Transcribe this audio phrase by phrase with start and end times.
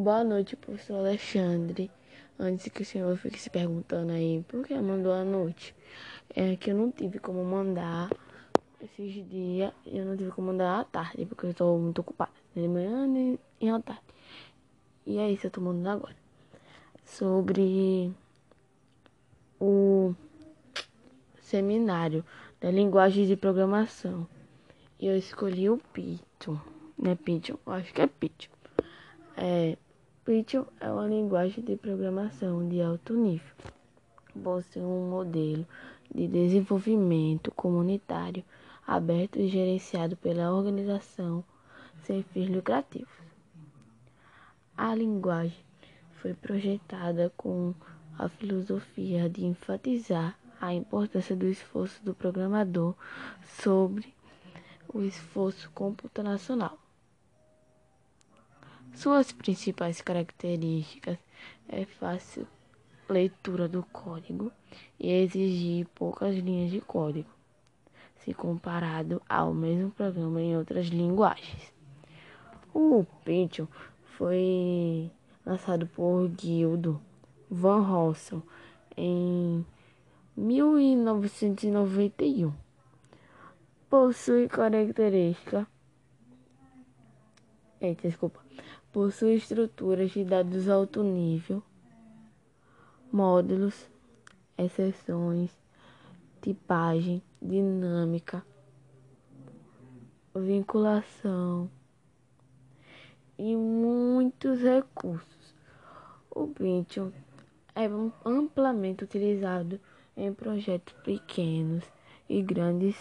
[0.00, 1.90] Boa noite, professor Alexandre.
[2.38, 5.74] Antes que o senhor fique se perguntando aí por que mandou a noite,
[6.36, 8.08] é que eu não tive como mandar
[8.80, 12.68] esses dias, eu não tive como mandar à tarde, porque eu estou muito ocupada, de
[12.68, 14.02] manhã e à tarde.
[15.04, 16.16] E é isso, eu estou mandando agora.
[17.04, 18.14] Sobre
[19.58, 20.14] o
[21.40, 22.24] seminário
[22.60, 24.28] da linguagem de programação.
[25.00, 26.60] E eu escolhi o Python,
[26.96, 27.16] né?
[27.16, 28.48] Python, eu acho que é Python.
[29.36, 29.76] É,
[30.28, 33.50] Python é uma linguagem de programação de alto nível.
[34.44, 35.66] Possui um modelo
[36.14, 38.44] de desenvolvimento comunitário
[38.86, 41.42] aberto e gerenciado pela organização
[42.02, 43.08] sem fins lucrativos.
[44.76, 45.64] A linguagem
[46.16, 47.72] foi projetada com
[48.18, 52.94] a filosofia de enfatizar a importância do esforço do programador
[53.62, 54.12] sobre
[54.92, 56.78] o esforço computacional.
[58.98, 61.18] Suas principais características
[61.68, 62.48] é fácil
[63.08, 64.50] leitura do código
[64.98, 67.28] e exigir poucas linhas de código,
[68.16, 71.72] se comparado ao mesmo programa em outras linguagens.
[72.74, 73.68] O Python
[74.16, 75.12] foi
[75.46, 77.00] lançado por Guildo
[77.48, 78.42] Van Rossum
[78.96, 79.64] em
[80.36, 82.52] 1991.
[83.88, 85.68] Possui característica.
[87.80, 88.48] Eita, desculpa
[88.92, 91.62] possui estruturas de dados alto nível,
[93.12, 93.88] módulos,
[94.56, 95.50] exceções,
[96.40, 98.44] tipagem, dinâmica,
[100.34, 101.70] vinculação
[103.38, 105.54] e muitos recursos.
[106.30, 107.12] O Python
[107.74, 107.88] é
[108.24, 109.80] amplamente utilizado
[110.16, 111.84] em projetos pequenos
[112.28, 112.96] e grandes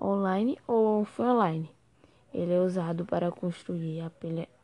[0.00, 1.70] online ou offline.
[2.32, 4.00] Ele é usado para construir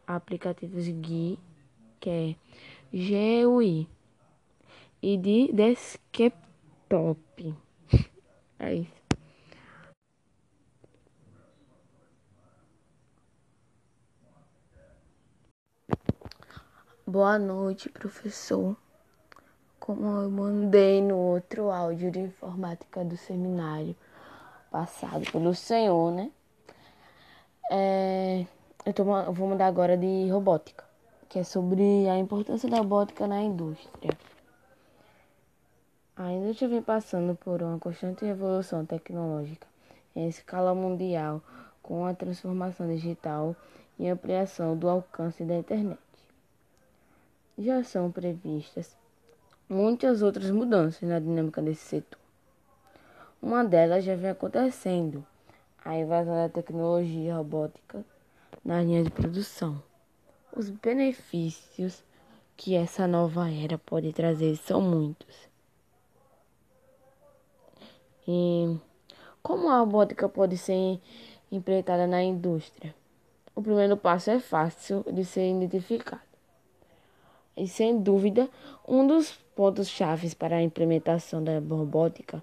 [0.07, 1.39] aplicativos GUI,
[2.01, 2.37] que é
[2.93, 3.89] GUI,
[5.03, 6.35] e de desktop.
[8.57, 9.05] É isso.
[17.07, 18.77] Boa noite, professor.
[19.79, 23.95] Como eu mandei no outro áudio de informática do seminário
[24.71, 26.31] passado pelo senhor, né?
[27.71, 28.47] É,
[28.85, 30.85] eu, tô, vou mudar agora de robótica,
[31.29, 34.11] que é sobre a importância da robótica na indústria.
[36.15, 39.67] A indústria vem passando por uma constante evolução tecnológica
[40.15, 41.43] em escala mundial,
[41.83, 43.57] com a transformação digital
[43.99, 45.99] e ampliação do alcance da internet.
[47.59, 48.97] Já são previstas
[49.69, 52.21] muitas outras mudanças na dinâmica desse setor.
[53.41, 55.25] Uma delas já vem acontecendo,
[55.85, 58.05] a invasão da tecnologia robótica
[58.65, 59.83] na linha de produção.
[60.57, 62.03] Os benefícios
[62.57, 65.49] que essa nova era pode trazer são muitos.
[68.27, 68.77] E
[69.43, 70.99] como a robótica pode ser
[71.53, 72.95] empreitada na indústria?
[73.55, 76.23] O primeiro passo é fácil de ser identificado.
[77.57, 78.49] E sem dúvida,
[78.89, 82.43] um dos pontos chaves para a implementação da robótica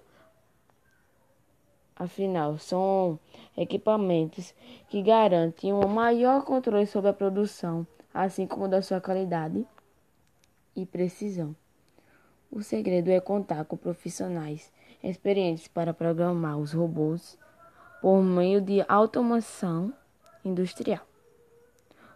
[1.94, 3.18] Afinal, são
[3.56, 4.54] equipamentos
[4.88, 9.66] que garantem um maior controle sobre a produção, assim como da sua qualidade
[10.74, 11.54] e precisão.
[12.50, 14.72] O segredo é contar com profissionais
[15.02, 17.38] experientes para programar os robôs
[18.00, 19.92] por meio de automação
[20.44, 21.06] industrial.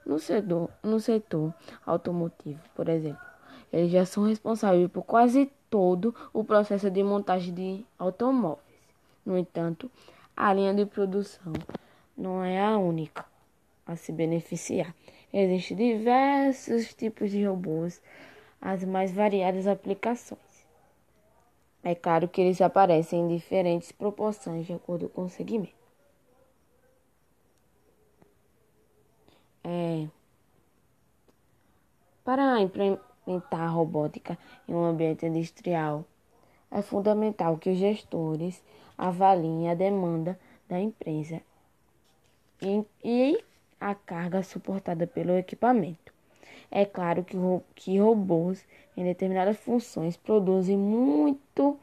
[0.05, 1.55] No setor, no setor
[1.85, 3.25] automotivo, por exemplo,
[3.73, 8.66] eles já são responsáveis por quase todo o processo de montagem de automóveis.
[9.27, 9.91] No entanto,
[10.37, 11.53] a linha de produção
[12.17, 13.27] não é a única
[13.85, 14.95] a se beneficiar.
[15.33, 18.01] Existem diversos tipos de robôs,
[18.61, 20.41] as mais variadas aplicações.
[21.83, 25.75] É claro que eles aparecem em diferentes proporções de acordo com o segmento.
[29.63, 30.09] É,
[32.25, 34.39] para implementar a robótica
[34.69, 36.05] em um ambiente industrial,
[36.71, 38.63] é fundamental que os gestores
[38.97, 41.41] avaliem a demanda da empresa
[42.61, 43.45] e, e
[43.81, 46.13] a carga suportada pelo equipamento.
[46.71, 47.37] É claro que,
[47.75, 48.65] que robôs
[48.97, 51.79] em determinadas funções produzem muito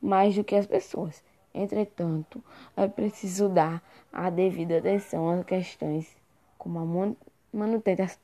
[0.00, 1.22] mais do que as pessoas.
[1.52, 2.42] Entretanto,
[2.76, 3.82] é preciso dar
[4.12, 6.16] a devida atenção às questões
[6.58, 7.14] como a
[7.52, 8.18] manutenção,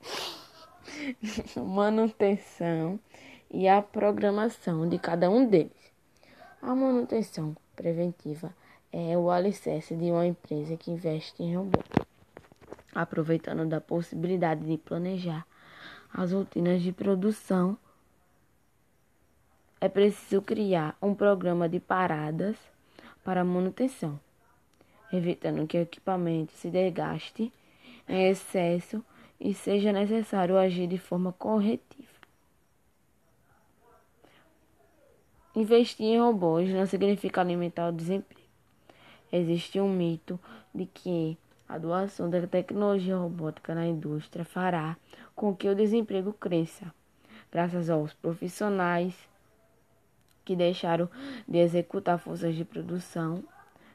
[1.64, 2.98] manutenção
[3.50, 5.79] e a programação de cada um deles.
[6.62, 8.54] A manutenção preventiva
[8.92, 11.82] é o alicerce de uma empresa que investe em robô,
[12.94, 15.46] aproveitando da possibilidade de planejar
[16.12, 17.78] as rotinas de produção,
[19.80, 22.56] é preciso criar um programa de paradas
[23.24, 24.20] para manutenção,
[25.10, 27.50] evitando que o equipamento se desgaste
[28.06, 29.02] em excesso
[29.40, 32.09] e seja necessário agir de forma corretiva.
[35.60, 38.48] Investir em robôs não significa alimentar o desemprego.
[39.30, 40.40] Existe um mito
[40.74, 41.36] de que
[41.68, 44.96] a doação da tecnologia robótica na indústria fará
[45.36, 46.90] com que o desemprego cresça,
[47.52, 49.14] graças aos profissionais
[50.46, 51.10] que deixaram
[51.46, 53.44] de executar forças de produção.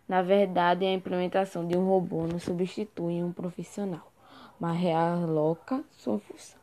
[0.08, 4.14] Na verdade, a implementação de um robô não substitui um profissional,
[4.60, 6.60] mas realoca sua função.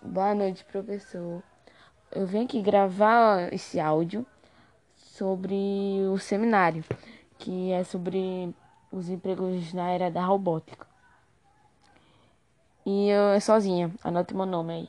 [0.00, 1.42] Boa noite, professor.
[2.14, 4.26] Eu venho aqui gravar esse áudio
[4.94, 5.56] sobre
[6.12, 6.84] o seminário
[7.38, 8.54] que é sobre
[8.92, 10.86] os empregos na era da robótica.
[12.84, 14.88] E eu é sozinha, anote meu nome aí.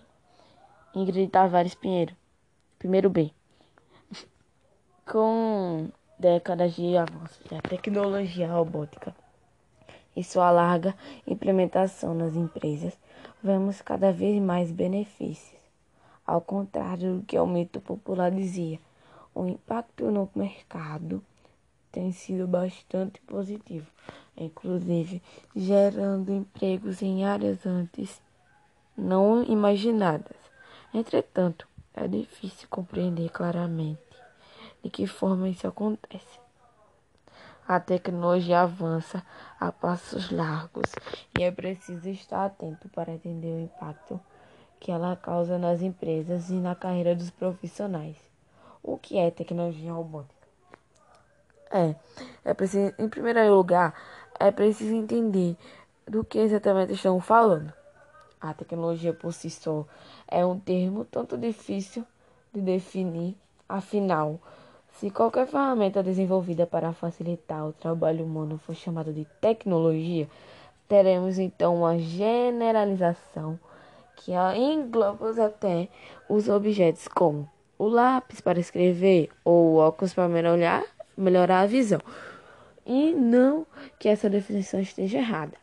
[0.93, 2.13] Ingrid Tavares Pinheiro,
[2.77, 3.31] primeiro B.
[5.09, 5.89] Com
[6.19, 9.15] décadas de avanço da tecnologia robótica
[10.13, 10.93] e sua larga
[11.25, 12.97] implementação nas empresas,
[13.41, 15.62] vemos cada vez mais benefícios.
[16.25, 18.79] Ao contrário do que o mito popular dizia,
[19.35, 21.23] o impacto no mercado
[21.91, 23.87] tem sido bastante positivo,
[24.37, 25.21] inclusive
[25.55, 28.21] gerando empregos em áreas antes
[28.95, 30.37] não imaginadas.
[30.93, 34.01] Entretanto, é difícil compreender claramente
[34.83, 36.39] de que forma isso acontece.
[37.67, 39.25] A tecnologia avança
[39.59, 40.91] a passos largos
[41.37, 44.19] e é preciso estar atento para entender o impacto
[44.83, 48.17] que ela causa nas empresas e na carreira dos profissionais.
[48.83, 50.45] O que é tecnologia robótica?
[51.71, 51.95] É,
[52.43, 53.95] é preciso, em primeiro lugar,
[54.37, 55.55] é preciso entender
[56.05, 57.71] do que exatamente estão falando.
[58.41, 59.85] A tecnologia por si só
[60.27, 62.05] é um termo tanto difícil
[62.53, 63.37] de definir,
[63.69, 64.37] afinal,
[64.99, 70.27] se qualquer ferramenta desenvolvida para facilitar o trabalho humano for chamada de tecnologia,
[70.89, 73.57] teremos então uma generalização
[74.15, 75.89] que engloba até
[76.29, 80.83] os objetos como o lápis para escrever ou o óculos para mergulhar
[81.17, 81.99] melhorar a visão.
[82.85, 83.65] E não
[83.99, 85.57] que essa definição esteja errada.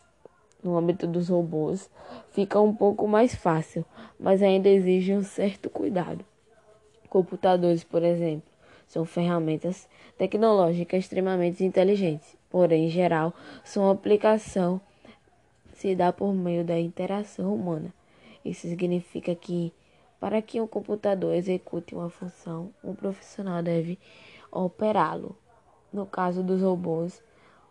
[0.63, 1.91] No âmbito dos robôs,
[2.31, 3.85] fica um pouco mais fácil,
[4.19, 6.25] mas ainda exige um certo cuidado.
[7.09, 8.49] Computadores, por exemplo,
[8.87, 9.89] são ferramentas
[10.19, 13.33] tecnológicas extremamente inteligentes, porém, em geral,
[13.65, 14.81] sua aplicação
[15.73, 17.93] se dá por meio da interação humana.
[18.45, 19.73] Isso significa que,
[20.19, 23.99] para que um computador execute uma função, um profissional deve
[24.51, 25.37] operá-lo.
[25.93, 27.23] No caso dos robôs,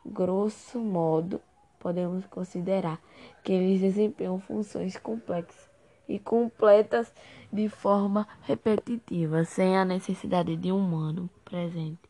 [0.06, 1.42] grosso modo,
[1.80, 3.02] podemos considerar
[3.44, 5.70] que eles desempenham funções complexas
[6.08, 7.14] e completas
[7.52, 12.10] de forma repetitiva, sem a necessidade de um humano presente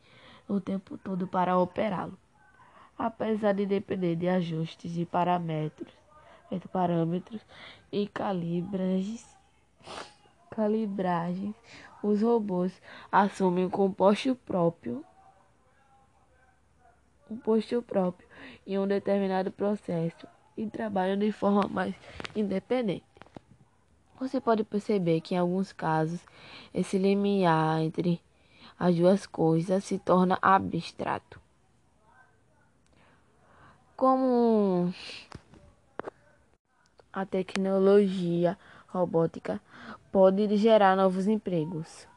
[0.50, 2.18] o tempo todo para operá-lo.
[2.98, 5.94] Apesar de depender de ajustes de parâmetros,
[6.72, 7.42] parâmetros
[7.92, 9.26] e calibragens,
[10.50, 11.56] calibragens,
[12.02, 12.82] os robôs
[13.12, 15.04] assumem um composto próprio
[17.30, 18.28] um posto próprio
[18.66, 21.96] em um determinado processo e trabalham de forma mais
[22.36, 23.06] independente.
[24.20, 26.20] Você pode perceber que em alguns casos
[26.74, 28.22] esse limiar entre
[28.78, 31.40] as duas coisas se torna abstrato.
[33.96, 34.94] Como
[37.12, 39.60] a tecnologia robótica
[40.12, 42.08] pode gerar novos empregos.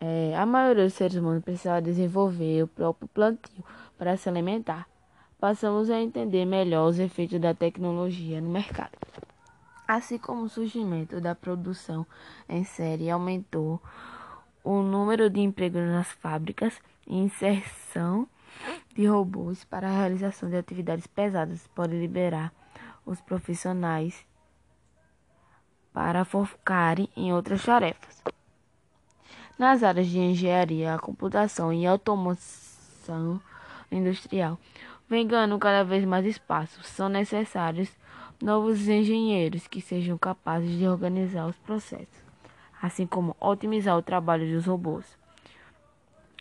[0.00, 3.64] É, a maioria dos seres humanos precisava desenvolver o próprio plantio
[3.96, 4.88] para se alimentar.
[5.40, 8.92] Passamos a entender melhor os efeitos da tecnologia no mercado.
[9.86, 12.06] Assim como o surgimento da produção
[12.48, 13.80] em série aumentou
[14.62, 18.28] o número de empregos nas fábricas e inserção
[18.94, 22.52] de robôs para a realização de atividades pesadas pode liberar
[23.08, 24.26] os profissionais
[25.92, 28.22] para focarem em outras tarefas.
[29.58, 33.40] Nas áreas de engenharia, computação e automação
[33.90, 34.58] industrial,
[35.08, 36.82] vem ganhando cada vez mais espaço.
[36.84, 37.90] São necessários
[38.40, 42.22] novos engenheiros que sejam capazes de organizar os processos,
[42.80, 45.17] assim como otimizar o trabalho dos robôs.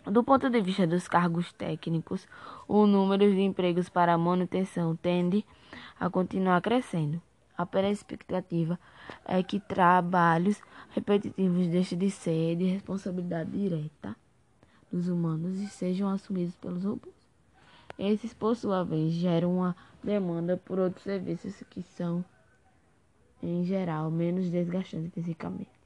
[0.09, 2.29] Do ponto de vista dos cargos técnicos,
[2.65, 5.45] o número de empregos para manutenção tende
[5.99, 7.21] a continuar crescendo.
[7.57, 8.79] A perspectiva
[9.25, 10.61] é que trabalhos
[10.91, 14.15] repetitivos deixem de ser de responsabilidade direta
[14.89, 17.13] dos humanos e sejam assumidos pelos robôs.
[17.99, 22.23] Esses, por sua vez, geram uma demanda por outros serviços que são,
[23.43, 25.76] em geral, menos desgastantes fisicamente.